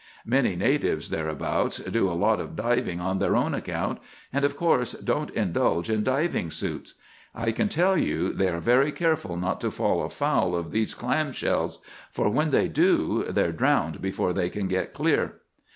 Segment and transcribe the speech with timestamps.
[0.25, 3.99] Many natives thereabouts do a lot of diving on their own account,
[4.33, 6.95] and, of course, don't indulge in diving suits.
[7.35, 11.33] I can tell you, they are very careful not to fall afoul of those clam
[11.33, 15.35] shells; for when they do they're drowned before they can get clear.